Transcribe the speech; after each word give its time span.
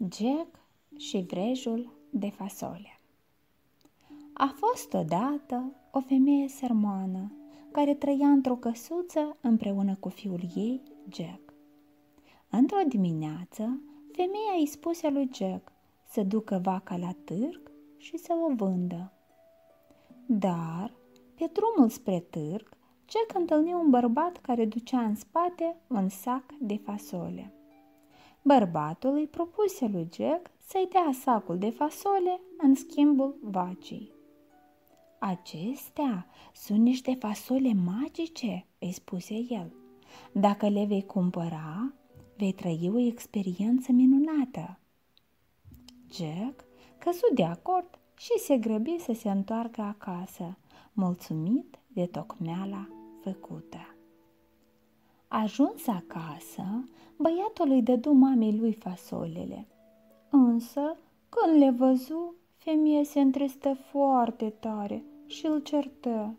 Jack 0.00 0.60
și 0.96 1.24
vrejul 1.28 1.92
de 2.10 2.30
fasole 2.30 3.00
A 4.32 4.54
fost 4.54 4.94
odată 4.94 5.72
o 5.90 6.00
femeie 6.00 6.48
sărmană 6.48 7.32
care 7.72 7.94
trăia 7.94 8.28
într-o 8.28 8.56
căsuță 8.56 9.36
împreună 9.40 9.96
cu 10.00 10.08
fiul 10.08 10.40
ei, 10.54 10.82
Jack. 11.12 11.54
Într-o 12.50 12.78
dimineață, 12.88 13.80
femeia 14.12 14.54
îi 14.58 14.66
spuse 14.66 15.10
lui 15.10 15.30
Jack 15.32 15.72
să 16.10 16.22
ducă 16.22 16.60
vaca 16.62 16.96
la 16.96 17.12
târg 17.24 17.70
și 17.96 18.16
să 18.16 18.34
o 18.48 18.54
vândă. 18.54 19.12
Dar, 20.26 20.92
pe 21.34 21.50
drumul 21.52 21.88
spre 21.88 22.20
târg, 22.20 22.76
Jack 23.10 23.38
întâlni 23.38 23.72
un 23.72 23.90
bărbat 23.90 24.36
care 24.36 24.64
ducea 24.64 25.00
în 25.00 25.14
spate 25.14 25.76
un 25.88 26.08
sac 26.08 26.44
de 26.60 26.76
fasole. 26.76 27.52
Bărbatul 28.48 29.14
îi 29.14 29.26
propuse 29.26 29.86
lui 29.86 30.08
Jack 30.12 30.50
să-i 30.58 30.88
dea 30.90 31.10
sacul 31.22 31.58
de 31.58 31.70
fasole 31.70 32.40
în 32.58 32.74
schimbul 32.74 33.38
vacii. 33.42 34.12
Acestea 35.18 36.26
sunt 36.54 36.78
niște 36.78 37.14
fasole 37.14 37.72
magice, 37.72 38.66
îi 38.78 38.92
spuse 38.92 39.34
el. 39.48 39.72
Dacă 40.32 40.68
le 40.68 40.84
vei 40.84 41.04
cumpăra, 41.04 41.92
vei 42.36 42.52
trăi 42.52 42.90
o 42.94 42.98
experiență 42.98 43.92
minunată. 43.92 44.78
Jack 46.12 46.64
căzu 46.98 47.34
de 47.34 47.44
acord 47.44 47.98
și 48.16 48.38
se 48.38 48.56
grăbi 48.56 48.98
să 48.98 49.12
se 49.12 49.30
întoarcă 49.30 49.80
acasă, 49.80 50.58
mulțumit 50.92 51.78
de 51.86 52.06
tocmeala 52.06 52.88
făcută. 53.22 53.97
Ajuns 55.28 55.86
acasă, 55.86 56.62
băiatul 57.16 57.70
îi 57.70 57.82
dădu 57.82 58.12
mamei 58.12 58.56
lui 58.58 58.72
fasolele. 58.72 59.66
Însă, 60.30 60.96
când 61.28 61.58
le 61.62 61.70
văzu, 61.70 62.34
femeia 62.56 63.02
se 63.02 63.20
întrestă 63.20 63.74
foarte 63.74 64.50
tare 64.50 65.04
și 65.26 65.46
îl 65.46 65.60
certă. 65.60 66.34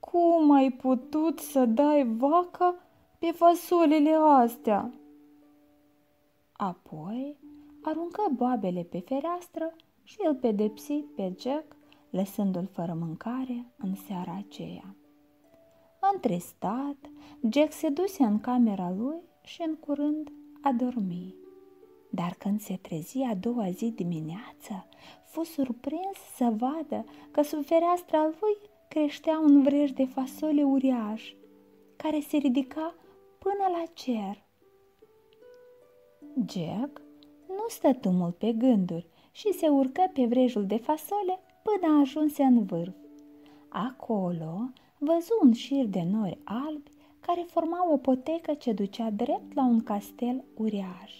Cum 0.00 0.50
ai 0.50 0.70
putut 0.70 1.38
să 1.38 1.64
dai 1.64 2.16
vaca 2.16 2.74
pe 3.18 3.30
fasolele 3.30 4.14
astea? 4.14 4.92
Apoi 6.52 7.36
aruncă 7.82 8.22
boabele 8.34 8.82
pe 8.82 8.98
fereastră 8.98 9.72
și 10.02 10.16
îl 10.24 10.34
pedepsi 10.34 11.04
pe 11.16 11.34
Jack, 11.38 11.76
lăsându-l 12.10 12.68
fără 12.72 12.96
mâncare 13.00 13.72
în 13.76 13.94
seara 13.94 14.42
aceea. 14.46 14.94
Întristat, 16.14 16.96
Jack 17.50 17.72
se 17.72 17.88
duse 17.88 18.22
în 18.22 18.40
camera 18.40 18.94
lui 18.96 19.20
și 19.42 19.62
în 19.66 19.76
curând 19.76 20.32
a 20.60 20.72
dormit. 20.72 21.34
Dar 22.10 22.34
când 22.38 22.60
se 22.60 22.78
trezi 22.82 23.22
a 23.22 23.34
doua 23.34 23.70
zi 23.70 23.90
dimineață, 23.90 24.86
fu 25.24 25.42
surprins 25.42 26.18
să 26.36 26.52
vadă 26.56 27.04
că 27.30 27.42
sub 27.42 27.64
fereastra 27.64 28.22
lui 28.24 28.56
creștea 28.88 29.38
un 29.38 29.62
vrej 29.62 29.90
de 29.90 30.04
fasole 30.04 30.62
uriaș, 30.62 31.34
care 31.96 32.20
se 32.20 32.36
ridica 32.36 32.94
până 33.38 33.78
la 33.78 33.84
cer. 33.92 34.44
Jack 36.48 37.00
nu 37.48 37.64
stătu 37.68 38.10
mult 38.10 38.36
pe 38.36 38.52
gânduri 38.52 39.06
și 39.30 39.52
se 39.52 39.68
urcă 39.68 40.10
pe 40.12 40.24
vrejul 40.24 40.66
de 40.66 40.76
fasole 40.76 41.38
până 41.62 42.00
ajunse 42.00 42.42
în 42.42 42.64
vârf. 42.64 42.94
Acolo 43.68 44.70
văzu 45.02 45.38
un 45.42 45.52
șir 45.52 45.86
de 45.86 46.02
nori 46.10 46.38
albi 46.44 46.90
care 47.20 47.44
formau 47.46 47.92
o 47.92 47.96
potecă 47.96 48.54
ce 48.54 48.72
ducea 48.72 49.10
drept 49.10 49.54
la 49.54 49.64
un 49.64 49.80
castel 49.80 50.44
uriaș. 50.56 51.14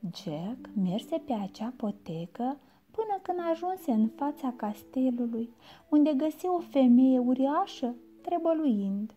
Jack 0.00 0.70
merse 0.74 1.22
pe 1.26 1.32
acea 1.32 1.72
potecă 1.76 2.58
până 2.90 3.18
când 3.22 3.38
ajunse 3.50 3.92
în 3.92 4.08
fața 4.08 4.52
castelului, 4.56 5.50
unde 5.88 6.12
găsi 6.16 6.46
o 6.46 6.58
femeie 6.58 7.18
uriașă 7.18 7.94
trebăluind. 8.22 9.14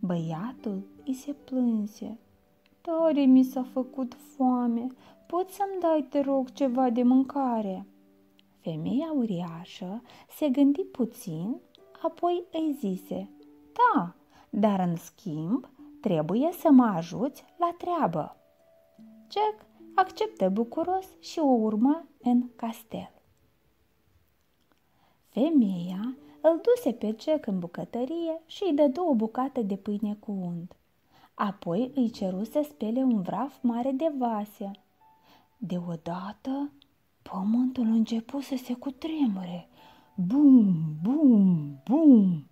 Băiatul 0.00 0.86
îi 1.04 1.14
se 1.14 1.32
plânse. 1.32 2.18
Tare 2.80 3.24
mi 3.24 3.42
s-a 3.42 3.62
făcut 3.62 4.14
foame, 4.14 4.86
poți 5.26 5.54
să-mi 5.54 5.80
dai, 5.80 6.06
te 6.10 6.20
rog, 6.20 6.52
ceva 6.52 6.90
de 6.90 7.02
mâncare?" 7.02 7.86
Femeia 8.60 9.12
uriașă 9.16 10.02
se 10.28 10.48
gândi 10.48 10.82
puțin, 10.82 11.56
apoi 12.02 12.44
îi 12.52 12.76
zise, 12.78 13.30
Da, 13.72 14.14
dar 14.50 14.80
în 14.80 14.96
schimb 14.96 15.68
trebuie 16.00 16.52
să 16.52 16.70
mă 16.70 16.84
ajuți 16.84 17.44
la 17.56 17.74
treabă. 17.78 18.36
Jack 19.30 19.66
acceptă 19.94 20.48
bucuros 20.48 21.06
și 21.20 21.38
o 21.38 21.46
urmă 21.46 22.06
în 22.22 22.48
castel. 22.56 23.10
Femeia 25.28 26.16
îl 26.40 26.60
duse 26.62 26.92
pe 26.92 27.16
Jack 27.20 27.46
în 27.46 27.58
bucătărie 27.58 28.42
și 28.46 28.64
îi 28.64 28.74
dădu 28.74 29.02
o 29.02 29.14
bucată 29.14 29.62
de 29.62 29.76
pâine 29.76 30.14
cu 30.14 30.32
unt. 30.32 30.76
Apoi 31.34 31.90
îi 31.94 32.10
ceru 32.10 32.44
să 32.44 32.66
spele 32.68 33.02
un 33.02 33.22
vraf 33.22 33.56
mare 33.62 33.90
de 33.90 34.12
vase. 34.18 34.70
Deodată, 35.56 36.72
pământul 37.22 37.86
începu 37.86 38.40
să 38.40 38.56
se 38.56 38.74
cutremure. 38.74 39.68
Bum, 40.18 40.96
bum, 41.02 41.80
bum! 41.84 42.46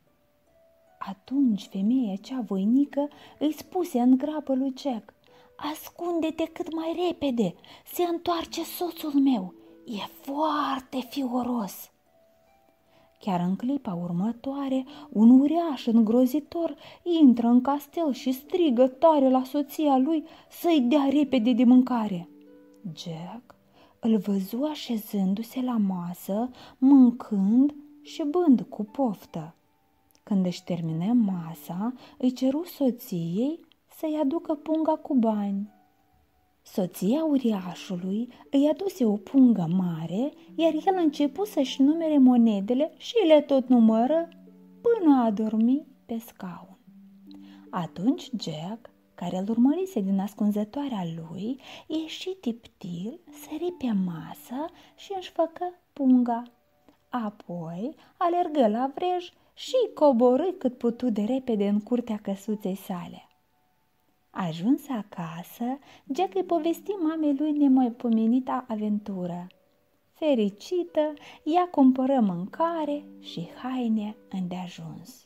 Atunci 0.99 1.69
femeia 1.71 2.15
cea 2.21 2.41
voinică 2.41 3.09
îi 3.39 3.53
spuse 3.53 4.01
în 4.01 4.17
grabă 4.17 4.55
lui 4.55 4.73
Jack, 4.79 5.15
Ascunde-te 5.57 6.45
cât 6.45 6.75
mai 6.75 7.07
repede, 7.09 7.55
se 7.87 8.03
întoarce 8.03 8.65
soțul 8.65 9.13
meu, 9.13 9.55
e 9.85 10.07
foarte 10.21 10.99
fioros. 11.09 11.91
Chiar 13.21 13.41
în 13.41 13.57
clipa 13.57 13.99
următoare, 14.03 14.85
un 15.13 15.41
uriaș 15.41 15.87
îngrozitor 15.87 16.77
intră 17.03 17.47
în 17.47 17.61
castel 17.61 18.13
și 18.13 18.33
strigă 18.33 18.87
tare 18.87 19.31
la 19.31 19.45
soția 19.45 19.97
lui 19.97 20.25
să-i 20.49 20.81
dea 20.81 21.09
repede 21.11 21.53
de 21.53 21.65
mâncare. 21.65 22.29
Jack 22.97 23.54
îl 24.05 24.17
văzu 24.17 24.63
așezându-se 24.63 25.61
la 25.61 25.77
masă, 25.77 26.51
mâncând 26.79 27.75
și 28.03 28.23
bând 28.31 28.61
cu 28.61 28.85
poftă. 28.85 29.55
Când 30.23 30.47
își 30.47 30.65
termină 30.65 31.13
masa, 31.13 31.93
îi 32.19 32.33
ceru 32.33 32.65
soției 32.65 33.61
să-i 33.99 34.19
aducă 34.23 34.55
punga 34.55 34.93
cu 34.93 35.15
bani. 35.15 35.73
Soția 36.63 37.25
uriașului 37.25 38.29
îi 38.51 38.69
aduse 38.69 39.05
o 39.05 39.17
pungă 39.17 39.67
mare, 39.77 40.33
iar 40.55 40.73
el 40.73 40.95
începu 40.97 41.45
să-și 41.45 41.83
numere 41.83 42.19
monedele 42.19 42.93
și 42.97 43.15
le 43.27 43.41
tot 43.41 43.69
numără 43.69 44.29
până 44.81 45.23
a 45.23 45.31
dormi 45.31 45.87
pe 46.07 46.19
scaun. 46.19 46.79
Atunci 47.71 48.31
Jack, 48.41 48.91
care 49.15 49.37
îl 49.37 49.49
urmărise 49.49 50.01
din 50.01 50.19
ascunzătoarea 50.19 51.05
lui, 51.17 51.61
ieși 51.87 52.31
tiptil, 52.31 53.21
sări 53.43 53.75
pe 53.79 53.93
masă 54.05 54.73
și 54.97 55.15
își 55.19 55.31
făcă 55.31 55.75
punga. 55.93 56.43
Apoi 57.09 57.95
alergă 58.17 58.69
la 58.69 58.91
vrej 58.95 59.33
și 59.55 59.77
coborâ 59.95 60.53
cât 60.59 60.79
putu 60.79 61.11
de 61.11 61.23
repede 61.23 61.69
în 61.69 61.81
curtea 61.81 62.19
căsuței 62.23 62.75
sale. 62.75 63.29
Ajuns 64.31 64.89
acasă, 64.89 65.79
Jack 66.15 66.35
îi 66.35 66.45
povesti 66.45 66.91
mamei 66.91 67.37
lui 67.37 67.53
nemaipomenita 67.53 68.65
aventură. 68.69 69.47
Fericită, 70.13 71.13
ea 71.45 71.69
cumpără 71.71 72.21
mâncare 72.21 73.05
și 73.21 73.49
haine 73.63 74.17
îndeajuns. 74.31 75.24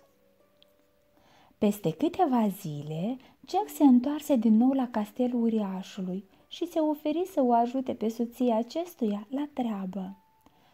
Peste 1.59 1.91
câteva 1.91 2.49
zile, 2.49 3.17
Jack 3.49 3.69
se 3.69 3.85
întoarse 3.85 4.37
din 4.37 4.57
nou 4.57 4.73
la 4.73 4.89
castelul 4.91 5.43
uriașului 5.43 6.25
și 6.49 6.67
se 6.67 6.79
oferi 6.79 7.23
să 7.33 7.43
o 7.43 7.53
ajute 7.53 7.94
pe 7.94 8.09
soția 8.09 8.56
acestuia 8.56 9.27
la 9.31 9.49
treabă. 9.53 10.17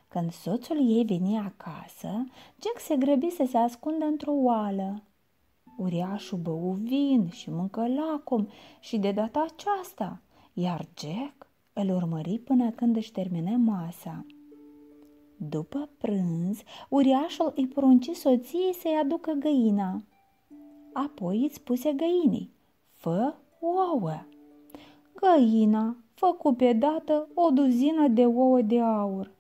Când 0.08 0.32
soțul 0.32 0.90
ei 0.90 1.04
veni 1.04 1.38
acasă, 1.38 2.24
Jack 2.62 2.78
se 2.78 2.96
grăbi 2.96 3.30
să 3.30 3.44
se 3.48 3.56
ascundă 3.56 4.04
într-o 4.04 4.32
oală. 4.32 5.02
Uriașul 5.76 6.38
bău 6.38 6.76
vin 6.80 7.28
și 7.28 7.50
mâncă 7.50 7.86
lacom 7.86 8.46
și 8.80 8.98
de 8.98 9.12
data 9.12 9.46
aceasta, 9.52 10.20
iar 10.52 10.86
Jack 10.98 11.48
îl 11.72 11.90
urmări 11.90 12.38
până 12.38 12.70
când 12.70 12.96
își 12.96 13.12
termină 13.12 13.56
masa. 13.56 14.26
După 15.36 15.88
prânz, 15.98 16.62
uriașul 16.88 17.52
îi 17.56 17.66
porunci 17.66 18.10
soției 18.10 18.74
să-i 18.74 18.98
aducă 19.02 19.32
găina. 19.32 20.02
Apoi 20.94 21.44
îți 21.44 21.54
spuse 21.54 21.92
găinii, 21.92 22.50
fă 22.92 23.34
ouă. 23.60 24.24
Găina 25.14 25.96
făcu 26.14 26.52
pe 26.52 26.72
dată 26.72 27.28
o 27.34 27.50
duzină 27.50 28.08
de 28.08 28.26
ouă 28.26 28.60
de 28.60 28.80
aur. 28.80 29.30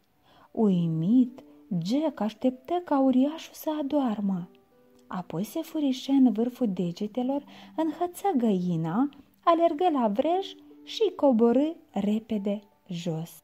Uimit, 0.50 1.44
Jack 1.84 2.20
așteptă 2.20 2.82
ca 2.84 3.00
uriașul 3.00 3.54
să 3.54 3.70
adoarmă. 3.80 4.48
Apoi 5.06 5.44
se 5.44 5.60
furișe 5.60 6.12
în 6.12 6.32
vârful 6.32 6.68
degetelor, 6.72 7.44
înhăță 7.76 8.32
găina, 8.36 9.08
alergă 9.44 9.88
la 9.92 10.08
vrej 10.08 10.54
și 10.82 11.12
coborâ 11.16 11.72
repede 11.90 12.62
jos. 12.88 13.42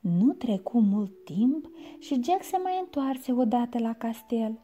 Nu 0.00 0.32
trecu 0.32 0.80
mult 0.80 1.24
timp 1.24 1.70
și 1.98 2.20
Jack 2.24 2.42
se 2.42 2.56
mai 2.62 2.78
întoarse 2.80 3.32
odată 3.32 3.78
la 3.78 3.92
castel. 3.92 4.58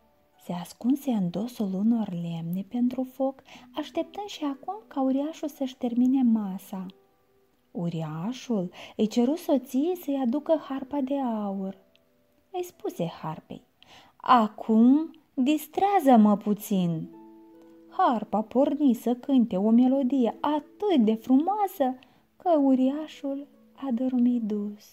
Se 0.47 0.53
ascunse 0.53 1.11
în 1.11 1.31
dosul 1.31 1.75
unor 1.75 2.09
lemne 2.11 2.65
pentru 2.69 3.03
foc, 3.03 3.43
așteptând 3.75 4.27
și 4.27 4.45
acum 4.45 4.83
ca 4.87 5.03
uriașul 5.03 5.49
să-și 5.49 5.77
termine 5.77 6.23
masa. 6.23 6.87
Uriașul 7.71 8.71
îi 8.97 9.07
ceru 9.07 9.35
soției 9.35 9.97
să-i 9.97 10.21
aducă 10.23 10.65
harpa 10.69 11.01
de 11.01 11.19
aur. 11.19 11.79
Îi 12.51 12.63
spuse 12.63 13.07
harpei, 13.07 13.63
Acum 14.17 15.11
distrează-mă 15.35 16.37
puțin. 16.37 17.09
Harpa 17.89 18.43
porni 18.43 18.95
să 18.95 19.15
cânte 19.15 19.57
o 19.57 19.71
melodie 19.71 20.37
atât 20.41 21.05
de 21.05 21.15
frumoasă 21.15 21.99
că 22.37 22.59
uriașul 22.59 23.47
a 23.73 23.89
dormit 23.93 24.43
dus. 24.43 24.85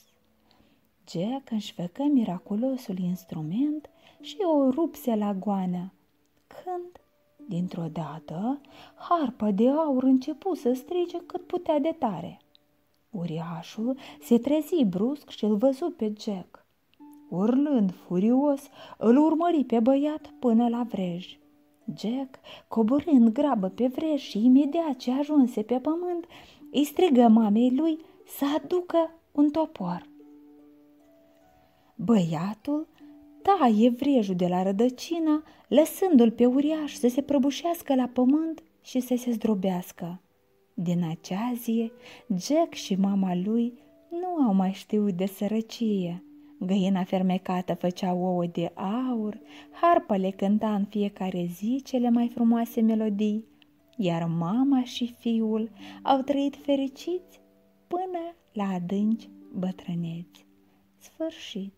Jack 1.09 1.51
își 1.51 1.73
făcă 1.73 2.03
miraculosul 2.03 2.97
instrument 2.97 3.89
și 4.23 4.37
o 4.41 4.69
rupse 4.69 5.15
la 5.15 5.33
goană, 5.33 5.93
când, 6.47 7.01
dintr-o 7.47 7.87
dată, 7.91 8.61
harpa 8.95 9.51
de 9.51 9.69
aur 9.69 10.03
începu 10.03 10.55
să 10.55 10.73
strige 10.73 11.17
cât 11.25 11.47
putea 11.47 11.79
de 11.79 11.95
tare. 11.99 12.39
Uriașul 13.09 13.97
se 14.21 14.37
trezi 14.37 14.83
brusc 14.83 15.29
și 15.29 15.45
îl 15.45 15.55
văzu 15.55 15.93
pe 15.97 16.13
Jack. 16.19 16.65
Urlând 17.29 17.93
furios, 17.93 18.69
îl 18.97 19.17
urmări 19.17 19.63
pe 19.63 19.79
băiat 19.79 20.33
până 20.39 20.67
la 20.67 20.83
vrej. 20.83 21.39
Jack, 21.97 22.39
coborând 22.67 23.29
grabă 23.29 23.67
pe 23.67 23.87
vrej 23.87 24.19
și 24.19 24.45
imediat 24.45 24.95
ce 24.95 25.11
ajunse 25.11 25.61
pe 25.61 25.79
pământ, 25.79 26.25
îi 26.71 26.83
strigă 26.83 27.27
mamei 27.27 27.75
lui 27.75 27.99
să 28.25 28.45
aducă 28.55 29.11
un 29.31 29.49
topor. 29.49 30.07
Băiatul 31.95 32.87
taie 33.43 33.89
vrejul 33.89 34.35
de 34.35 34.47
la 34.47 34.63
rădăcină, 34.63 35.43
lăsându-l 35.67 36.31
pe 36.31 36.45
uriaș 36.45 36.93
să 36.93 37.07
se 37.07 37.21
prăbușească 37.21 37.95
la 37.95 38.09
pământ 38.13 38.63
și 38.81 38.99
să 38.99 39.15
se 39.17 39.31
zdrobească. 39.31 40.21
Din 40.73 41.03
acea 41.09 41.53
zi, 41.61 41.91
Jack 42.37 42.73
și 42.73 42.95
mama 42.95 43.35
lui 43.35 43.73
nu 44.09 44.43
au 44.43 44.53
mai 44.53 44.71
știut 44.71 45.13
de 45.13 45.25
sărăcie. 45.25 46.23
Găina 46.59 47.03
fermecată 47.03 47.73
făcea 47.73 48.13
ouă 48.13 48.45
de 48.45 48.71
aur, 48.73 49.39
harpa 49.71 50.15
le 50.15 50.29
cânta 50.29 50.75
în 50.75 50.85
fiecare 50.85 51.45
zi 51.55 51.81
cele 51.83 52.09
mai 52.09 52.29
frumoase 52.33 52.81
melodii, 52.81 53.45
iar 53.97 54.27
mama 54.37 54.83
și 54.83 55.15
fiul 55.19 55.69
au 56.01 56.21
trăit 56.21 56.55
fericiți 56.55 57.39
până 57.87 58.35
la 58.53 58.73
adânci 58.73 59.29
bătrâneți. 59.53 60.45
Sfârșit. 60.97 61.73